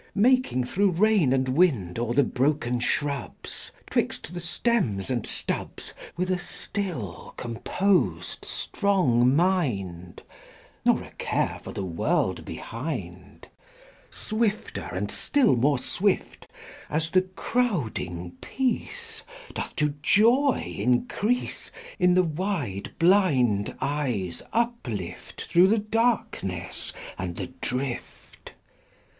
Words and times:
Making 0.17 0.63
thro' 0.63 0.87
rain 0.87 1.31
and 1.31 1.47
wind 1.47 1.99
O'er 1.99 2.15
the 2.15 2.23
broken 2.23 2.79
shrubs, 2.79 3.71
'Twixt 3.91 4.33
the 4.33 4.39
stems 4.39 5.11
and 5.11 5.27
stubs, 5.27 5.93
With 6.17 6.31
a 6.31 6.39
still, 6.39 7.35
composed, 7.37 8.43
strong 8.43 9.35
mind, 9.35 10.23
Nor 10.83 11.03
a 11.03 11.11
care 11.19 11.59
for 11.61 11.71
the 11.71 11.85
world 11.85 12.45
behind 12.45 13.41
XIX. 13.41 13.51
Swifter 14.17 14.85
and 14.91 15.11
still 15.11 15.55
more 15.55 15.77
swift, 15.77 16.47
As 16.89 17.11
the 17.11 17.21
crowding 17.21 18.31
peace 18.41 19.21
Doth 19.53 19.75
to 19.75 19.93
joy 20.01 20.73
increase 20.79 21.71
In 21.99 22.15
the 22.15 22.23
wide 22.23 22.91
blind 22.97 23.77
eyes 23.79 24.41
uplift 24.51 25.43
Thro' 25.43 25.67
the 25.67 25.77
darkness 25.77 26.91
and 27.19 27.35
the 27.35 27.53
drift! 27.61 28.53